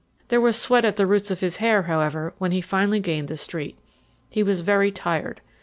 There 0.29 0.41
was 0.41 0.55
sweat 0.57 0.83
at 0.83 0.95
the 0.95 1.05
roots 1.05 1.29
of 1.29 1.41
his 1.41 1.57
hair, 1.57 1.83
however, 1.83 2.33
when 2.39 2.49
he 2.49 2.59
finally 2.59 2.99
gained 2.99 3.27
the 3.27 3.37
street. 3.37 3.77
He 4.31 4.41
was 4.41 4.61
very 4.61 4.89
tired. 4.89 5.41